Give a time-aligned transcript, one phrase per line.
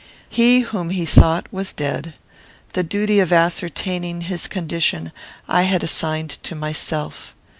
[0.29, 2.15] He whom he sought was dead.
[2.73, 5.11] The duty of ascertaining his condition
[5.47, 7.35] I had assigned to myself.